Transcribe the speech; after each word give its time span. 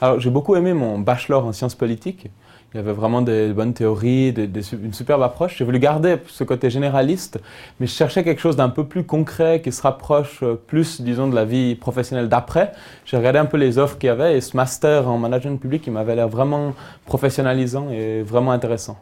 Alors, 0.00 0.20
j'ai 0.20 0.30
beaucoup 0.30 0.54
aimé 0.54 0.74
mon 0.74 1.00
bachelor 1.00 1.44
en 1.44 1.52
sciences 1.52 1.74
politiques. 1.74 2.28
Il 2.72 2.76
y 2.76 2.80
avait 2.80 2.92
vraiment 2.92 3.22
des 3.22 3.52
bonnes 3.52 3.72
théories, 3.72 4.28
une 4.28 4.92
superbe 4.92 5.22
approche. 5.22 5.56
J'ai 5.56 5.64
voulu 5.64 5.80
garder 5.80 6.18
ce 6.28 6.44
côté 6.44 6.70
généraliste, 6.70 7.40
mais 7.80 7.86
je 7.86 7.92
cherchais 7.92 8.22
quelque 8.22 8.40
chose 8.40 8.54
d'un 8.54 8.68
peu 8.68 8.84
plus 8.84 9.04
concret 9.04 9.60
qui 9.60 9.72
se 9.72 9.82
rapproche 9.82 10.42
euh, 10.42 10.54
plus, 10.54 11.00
disons, 11.00 11.28
de 11.28 11.34
la 11.34 11.44
vie 11.44 11.74
professionnelle 11.74 12.28
d'après. 12.28 12.72
J'ai 13.06 13.16
regardé 13.16 13.38
un 13.38 13.46
peu 13.46 13.56
les 13.56 13.78
offres 13.78 13.98
qu'il 13.98 14.08
y 14.08 14.10
avait 14.10 14.36
et 14.36 14.40
ce 14.40 14.56
master 14.56 15.08
en 15.08 15.18
management 15.18 15.58
public, 15.58 15.84
il 15.86 15.92
m'avait 15.94 16.14
l'air 16.14 16.28
vraiment 16.28 16.74
professionnalisant 17.06 17.90
et 17.90 18.22
vraiment 18.22 18.52
intéressant. 18.52 18.98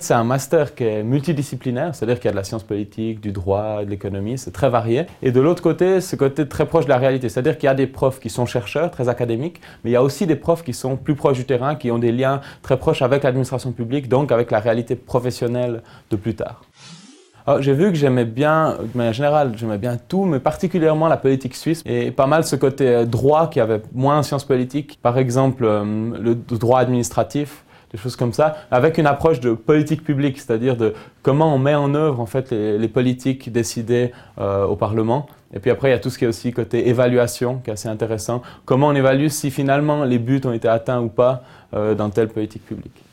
C'est 0.00 0.14
un 0.14 0.22
master 0.22 0.76
qui 0.76 0.84
est 0.84 1.02
multidisciplinaire, 1.02 1.92
c'est-à-dire 1.92 2.20
qu'il 2.20 2.26
y 2.26 2.28
a 2.28 2.30
de 2.30 2.36
la 2.36 2.44
science 2.44 2.62
politique, 2.62 3.20
du 3.20 3.32
droit, 3.32 3.84
de 3.84 3.90
l'économie, 3.90 4.38
c'est 4.38 4.52
très 4.52 4.70
varié. 4.70 5.06
Et 5.22 5.32
de 5.32 5.40
l'autre 5.40 5.60
côté, 5.60 6.00
ce 6.00 6.14
côté 6.14 6.46
très 6.46 6.66
proche 6.66 6.84
de 6.84 6.90
la 6.90 6.98
réalité, 6.98 7.28
c'est-à-dire 7.28 7.58
qu'il 7.58 7.66
y 7.66 7.70
a 7.70 7.74
des 7.74 7.88
profs 7.88 8.20
qui 8.20 8.30
sont 8.30 8.46
chercheurs, 8.46 8.92
très 8.92 9.08
académiques, 9.08 9.60
mais 9.82 9.90
il 9.90 9.94
y 9.94 9.96
a 9.96 10.02
aussi 10.04 10.28
des 10.28 10.36
profs 10.36 10.62
qui 10.62 10.72
sont 10.72 10.96
plus 10.96 11.16
proches 11.16 11.38
du 11.38 11.46
terrain, 11.46 11.74
qui 11.74 11.90
ont 11.90 11.98
des 11.98 12.12
liens 12.12 12.40
très 12.62 12.76
proches 12.76 13.02
avec 13.02 13.24
l'administration 13.24 13.72
publique, 13.72 14.08
donc 14.08 14.30
avec 14.30 14.52
la 14.52 14.60
réalité 14.60 14.94
professionnelle 14.94 15.82
de 16.12 16.16
plus 16.16 16.36
tard. 16.36 16.62
J'ai 17.58 17.72
vu 17.72 17.90
que 17.90 17.96
j'aimais 17.96 18.26
bien, 18.26 18.76
de 18.80 18.96
manière 18.96 19.14
générale, 19.14 19.54
j'aimais 19.56 19.78
bien 19.78 19.96
tout, 19.96 20.26
mais 20.26 20.38
particulièrement 20.38 21.08
la 21.08 21.16
politique 21.16 21.56
suisse 21.56 21.82
et 21.86 22.12
pas 22.12 22.26
mal 22.26 22.44
ce 22.44 22.56
côté 22.56 22.86
euh, 22.86 23.04
droit 23.06 23.48
qui 23.48 23.58
avait 23.58 23.80
moins 23.94 24.18
en 24.18 24.22
sciences 24.22 24.44
politiques. 24.44 24.98
Par 25.02 25.16
exemple, 25.16 25.64
euh, 25.64 25.82
le 26.20 26.34
droit 26.34 26.78
administratif, 26.78 27.64
des 27.90 27.98
choses 27.98 28.16
comme 28.16 28.32
ça, 28.32 28.56
avec 28.70 28.98
une 28.98 29.06
approche 29.06 29.40
de 29.40 29.52
politique 29.52 30.04
publique, 30.04 30.38
c'est-à-dire 30.38 30.76
de 30.76 30.94
comment 31.22 31.54
on 31.54 31.58
met 31.58 31.74
en 31.74 31.94
œuvre 31.94 32.20
en 32.20 32.26
fait 32.26 32.50
les, 32.50 32.88
politiques 32.88 33.50
décidées 33.50 34.12
euh, 34.38 34.64
au 34.64 34.76
Parlement. 34.76 35.26
Et 35.54 35.60
puis 35.60 35.70
après, 35.70 35.88
il 35.88 35.92
y 35.92 35.94
a 35.94 35.98
tout 35.98 36.10
ce 36.10 36.18
qui 36.18 36.24
est 36.24 36.28
aussi 36.28 36.52
côté 36.52 36.88
évaluation, 36.88 37.58
qui 37.58 37.70
est 37.70 37.72
assez 37.72 37.88
intéressant. 37.88 38.42
Comment 38.66 38.88
on 38.88 38.94
évalue 38.94 39.28
si 39.28 39.50
finalement 39.50 40.04
les 40.04 40.18
buts 40.18 40.42
ont 40.44 40.52
été 40.52 40.68
atteints 40.68 41.00
ou 41.00 41.08
pas 41.08 41.42
euh, 41.74 41.94
dans 41.94 42.10
telle 42.10 42.28
politique 42.28 42.64
publique. 42.66 43.07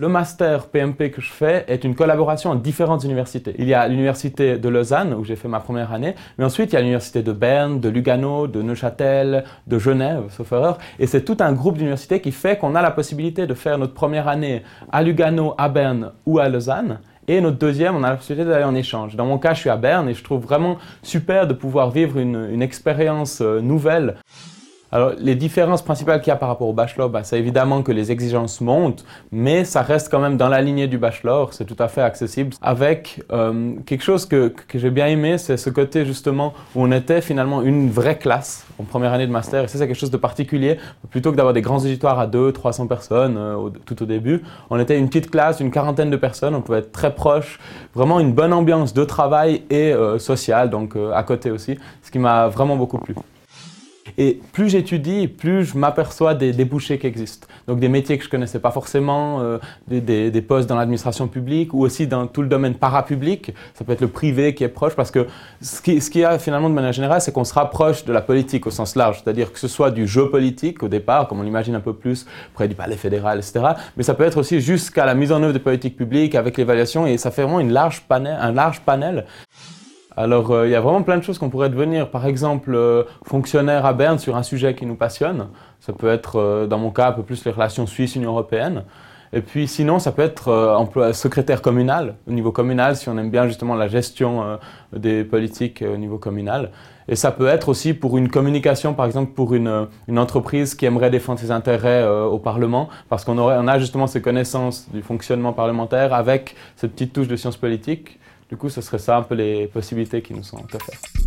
Le 0.00 0.08
master 0.08 0.68
PMP 0.68 1.10
que 1.10 1.20
je 1.20 1.30
fais 1.30 1.66
est 1.68 1.84
une 1.84 1.94
collaboration 1.94 2.48
entre 2.48 2.62
différentes 2.62 3.04
universités. 3.04 3.54
Il 3.58 3.68
y 3.68 3.74
a 3.74 3.86
l'université 3.86 4.56
de 4.56 4.68
Lausanne, 4.70 5.12
où 5.12 5.24
j'ai 5.24 5.36
fait 5.36 5.46
ma 5.46 5.60
première 5.60 5.92
année, 5.92 6.14
mais 6.38 6.44
ensuite 6.46 6.72
il 6.72 6.76
y 6.76 6.78
a 6.78 6.80
l'université 6.80 7.22
de 7.22 7.32
Berne, 7.32 7.80
de 7.80 7.90
Lugano, 7.90 8.46
de 8.46 8.62
Neuchâtel, 8.62 9.44
de 9.66 9.78
Genève, 9.78 10.22
sauf 10.30 10.52
erreur. 10.52 10.78
Et 10.98 11.06
c'est 11.06 11.22
tout 11.22 11.36
un 11.40 11.52
groupe 11.52 11.76
d'universités 11.76 12.22
qui 12.22 12.32
fait 12.32 12.56
qu'on 12.56 12.74
a 12.76 12.80
la 12.80 12.92
possibilité 12.92 13.46
de 13.46 13.52
faire 13.52 13.76
notre 13.76 13.92
première 13.92 14.26
année 14.26 14.62
à 14.90 15.02
Lugano, 15.02 15.52
à 15.58 15.68
Berne 15.68 16.12
ou 16.24 16.38
à 16.38 16.48
Lausanne. 16.48 17.00
Et 17.28 17.42
notre 17.42 17.58
deuxième, 17.58 17.94
on 17.94 18.02
a 18.02 18.08
la 18.08 18.16
possibilité 18.16 18.48
d'aller 18.48 18.64
en 18.64 18.74
échange. 18.74 19.16
Dans 19.16 19.26
mon 19.26 19.36
cas, 19.36 19.52
je 19.52 19.60
suis 19.60 19.70
à 19.70 19.76
Berne 19.76 20.08
et 20.08 20.14
je 20.14 20.24
trouve 20.24 20.40
vraiment 20.40 20.78
super 21.02 21.46
de 21.46 21.52
pouvoir 21.52 21.90
vivre 21.90 22.16
une, 22.16 22.48
une 22.50 22.62
expérience 22.62 23.42
euh, 23.42 23.60
nouvelle. 23.60 24.16
Alors, 24.92 25.12
les 25.18 25.36
différences 25.36 25.82
principales 25.82 26.20
qu'il 26.20 26.30
y 26.30 26.32
a 26.32 26.36
par 26.36 26.48
rapport 26.48 26.66
au 26.66 26.72
bachelor, 26.72 27.08
bah, 27.08 27.22
c'est 27.22 27.38
évidemment 27.38 27.82
que 27.82 27.92
les 27.92 28.10
exigences 28.10 28.60
montent, 28.60 29.04
mais 29.30 29.64
ça 29.64 29.82
reste 29.82 30.10
quand 30.10 30.18
même 30.18 30.36
dans 30.36 30.48
la 30.48 30.60
lignée 30.60 30.88
du 30.88 30.98
bachelor, 30.98 31.54
c'est 31.54 31.64
tout 31.64 31.76
à 31.78 31.86
fait 31.86 32.02
accessible. 32.02 32.54
Avec 32.60 33.22
euh, 33.30 33.74
quelque 33.86 34.02
chose 34.02 34.26
que, 34.26 34.48
que 34.48 34.78
j'ai 34.80 34.90
bien 34.90 35.06
aimé, 35.06 35.38
c'est 35.38 35.56
ce 35.56 35.70
côté 35.70 36.04
justement 36.04 36.54
où 36.74 36.82
on 36.82 36.90
était 36.90 37.20
finalement 37.20 37.62
une 37.62 37.88
vraie 37.88 38.18
classe 38.18 38.66
en 38.80 38.84
première 38.84 39.12
année 39.12 39.28
de 39.28 39.32
master, 39.32 39.64
et 39.64 39.68
ça 39.68 39.78
c'est 39.78 39.86
quelque 39.86 39.96
chose 39.96 40.10
de 40.10 40.16
particulier. 40.16 40.78
Plutôt 41.10 41.30
que 41.30 41.36
d'avoir 41.36 41.54
des 41.54 41.62
grands 41.62 41.78
auditoires 41.78 42.18
à 42.18 42.26
200, 42.26 42.52
300 42.52 42.86
personnes 42.88 43.36
euh, 43.36 43.70
tout 43.86 44.02
au 44.02 44.06
début, 44.06 44.42
on 44.70 44.78
était 44.80 44.98
une 44.98 45.06
petite 45.06 45.30
classe, 45.30 45.60
une 45.60 45.70
quarantaine 45.70 46.10
de 46.10 46.16
personnes, 46.16 46.54
on 46.54 46.62
pouvait 46.62 46.78
être 46.78 46.92
très 46.92 47.14
proche, 47.14 47.60
vraiment 47.94 48.18
une 48.18 48.32
bonne 48.32 48.52
ambiance 48.52 48.92
de 48.92 49.04
travail 49.04 49.62
et 49.70 49.92
euh, 49.92 50.18
sociale, 50.18 50.70
donc 50.70 50.96
euh, 50.96 51.12
à 51.12 51.22
côté 51.22 51.50
aussi, 51.50 51.78
ce 52.02 52.10
qui 52.10 52.18
m'a 52.18 52.48
vraiment 52.48 52.76
beaucoup 52.76 52.98
plu. 52.98 53.14
Et 54.18 54.40
plus 54.52 54.68
j'étudie, 54.68 55.28
plus 55.28 55.64
je 55.64 55.78
m'aperçois 55.78 56.34
des 56.34 56.52
débouchés 56.52 56.98
qui 56.98 57.06
existent. 57.06 57.46
Donc 57.66 57.80
des 57.80 57.88
métiers 57.88 58.18
que 58.18 58.24
je 58.24 58.28
connaissais 58.28 58.58
pas 58.58 58.70
forcément, 58.70 59.40
euh, 59.40 59.58
des, 59.88 60.42
postes 60.42 60.68
dans 60.68 60.76
l'administration 60.76 61.28
publique 61.28 61.74
ou 61.74 61.82
aussi 61.82 62.06
dans 62.06 62.26
tout 62.26 62.42
le 62.42 62.48
domaine 62.48 62.74
parapublic. 62.74 63.52
Ça 63.74 63.84
peut 63.84 63.92
être 63.92 64.00
le 64.00 64.08
privé 64.08 64.54
qui 64.54 64.64
est 64.64 64.68
proche 64.68 64.94
parce 64.94 65.10
que 65.10 65.26
ce 65.60 65.80
qui, 65.80 66.00
ce 66.00 66.10
qui 66.10 66.24
a 66.24 66.38
finalement 66.38 66.68
de 66.68 66.74
manière 66.74 66.92
générale, 66.92 67.20
c'est 67.20 67.32
qu'on 67.32 67.44
se 67.44 67.54
rapproche 67.54 68.04
de 68.04 68.12
la 68.12 68.20
politique 68.20 68.66
au 68.66 68.70
sens 68.70 68.96
large. 68.96 69.22
C'est-à-dire 69.22 69.52
que 69.52 69.58
ce 69.58 69.68
soit 69.68 69.90
du 69.90 70.06
jeu 70.06 70.30
politique 70.30 70.82
au 70.82 70.88
départ, 70.88 71.28
comme 71.28 71.40
on 71.40 71.42
l'imagine 71.42 71.74
un 71.74 71.80
peu 71.80 71.92
plus 71.92 72.26
près 72.54 72.68
du 72.68 72.74
palais 72.74 72.96
fédéral, 72.96 73.38
etc. 73.38 73.60
Mais 73.96 74.02
ça 74.02 74.14
peut 74.14 74.24
être 74.24 74.38
aussi 74.38 74.60
jusqu'à 74.60 75.04
la 75.04 75.14
mise 75.14 75.32
en 75.32 75.42
œuvre 75.42 75.52
des 75.52 75.58
politiques 75.58 75.96
publiques 75.96 76.34
avec 76.34 76.56
l'évaluation 76.56 77.06
et 77.06 77.18
ça 77.18 77.30
fait 77.30 77.42
vraiment 77.42 77.60
une 77.60 77.72
large 77.72 78.02
panel, 78.08 78.36
un 78.40 78.52
large 78.52 78.80
panel. 78.80 79.26
Alors, 80.16 80.50
euh, 80.50 80.66
il 80.66 80.70
y 80.70 80.74
a 80.74 80.80
vraiment 80.80 81.02
plein 81.02 81.18
de 81.18 81.22
choses 81.22 81.38
qu'on 81.38 81.50
pourrait 81.50 81.70
devenir. 81.70 82.10
Par 82.10 82.26
exemple, 82.26 82.74
euh, 82.74 83.04
fonctionnaire 83.24 83.86
à 83.86 83.92
Berne 83.92 84.18
sur 84.18 84.36
un 84.36 84.42
sujet 84.42 84.74
qui 84.74 84.84
nous 84.84 84.96
passionne. 84.96 85.48
Ça 85.78 85.92
peut 85.92 86.10
être, 86.10 86.36
euh, 86.36 86.66
dans 86.66 86.78
mon 86.78 86.90
cas, 86.90 87.08
un 87.08 87.12
peu 87.12 87.22
plus 87.22 87.44
les 87.44 87.52
relations 87.52 87.86
Suisse-Union 87.86 88.30
européenne. 88.30 88.84
Et 89.32 89.42
puis 89.42 89.68
sinon, 89.68 90.00
ça 90.00 90.10
peut 90.10 90.22
être 90.22 90.82
secrétaire 91.12 91.62
communal, 91.62 92.16
au 92.26 92.32
niveau 92.32 92.50
communal, 92.50 92.96
si 92.96 93.08
on 93.08 93.16
aime 93.16 93.30
bien 93.30 93.46
justement 93.46 93.76
la 93.76 93.86
gestion 93.86 94.58
des 94.92 95.22
politiques 95.22 95.84
au 95.88 95.96
niveau 95.96 96.18
communal. 96.18 96.72
Et 97.06 97.14
ça 97.14 97.30
peut 97.30 97.46
être 97.46 97.68
aussi 97.68 97.94
pour 97.94 98.18
une 98.18 98.28
communication, 98.28 98.92
par 98.92 99.06
exemple 99.06 99.32
pour 99.34 99.54
une, 99.54 99.86
une 100.08 100.18
entreprise 100.18 100.74
qui 100.74 100.84
aimerait 100.84 101.10
défendre 101.10 101.38
ses 101.38 101.52
intérêts 101.52 102.04
au 102.04 102.40
Parlement, 102.40 102.88
parce 103.08 103.24
qu'on 103.24 103.38
on 103.38 103.68
a 103.68 103.78
justement 103.78 104.08
ces 104.08 104.20
connaissances 104.20 104.90
du 104.92 105.00
fonctionnement 105.00 105.52
parlementaire 105.52 106.12
avec 106.12 106.56
cette 106.74 106.90
petite 106.90 107.12
touche 107.12 107.28
de 107.28 107.36
sciences 107.36 107.56
politiques. 107.56 108.18
Du 108.50 108.56
coup, 108.56 108.68
ce 108.68 108.80
serait 108.80 108.98
ça 108.98 109.16
un 109.16 109.22
peu 109.22 109.36
les 109.36 109.68
possibilités 109.68 110.22
qui 110.22 110.34
nous 110.34 110.42
sont 110.42 110.58
offertes. 110.74 111.19